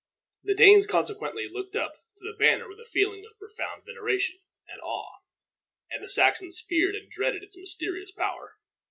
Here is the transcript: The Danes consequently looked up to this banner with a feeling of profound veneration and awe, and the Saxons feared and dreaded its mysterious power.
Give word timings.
The 0.43 0.55
Danes 0.55 0.87
consequently 0.87 1.47
looked 1.47 1.75
up 1.75 1.93
to 2.17 2.23
this 2.23 2.35
banner 2.39 2.67
with 2.67 2.79
a 2.79 2.89
feeling 2.89 3.23
of 3.23 3.37
profound 3.37 3.83
veneration 3.85 4.39
and 4.67 4.81
awe, 4.81 5.19
and 5.91 6.03
the 6.03 6.09
Saxons 6.09 6.59
feared 6.59 6.95
and 6.95 7.07
dreaded 7.07 7.43
its 7.43 7.55
mysterious 7.55 8.09
power. 8.09 8.57